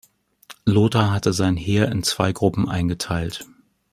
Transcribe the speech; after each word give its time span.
Lothar 0.65 1.11
hatte 1.11 1.31
sein 1.31 1.55
Heer 1.57 1.91
in 1.91 2.01
zwei 2.01 2.31
Gruppen 2.33 2.67
eingeteilt. 2.67 3.45